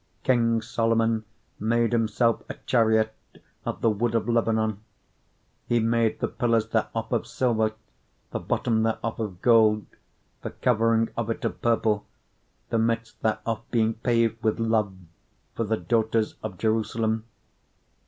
3:9 0.23 0.23
King 0.23 0.61
Solomon 0.63 1.25
made 1.59 1.91
himself 1.91 2.41
a 2.49 2.55
chariot 2.65 3.13
of 3.65 3.81
the 3.81 3.89
wood 3.91 4.15
of 4.15 4.27
Lebanon. 4.27 4.71
3:10 4.77 4.79
He 5.67 5.79
made 5.79 6.19
the 6.19 6.27
pillars 6.27 6.67
thereof 6.69 7.13
of 7.13 7.27
silver, 7.27 7.73
the 8.31 8.39
bottom 8.39 8.81
thereof 8.81 9.19
of 9.19 9.43
gold, 9.43 9.85
the 10.41 10.49
covering 10.49 11.09
of 11.15 11.29
it 11.29 11.45
of 11.45 11.61
purple, 11.61 12.07
the 12.71 12.79
midst 12.79 13.21
thereof 13.21 13.61
being 13.69 13.93
paved 13.93 14.41
with 14.43 14.57
love, 14.59 14.95
for 15.53 15.65
the 15.65 15.77
daughters 15.77 16.33
of 16.41 16.57
Jerusalem. 16.57 17.25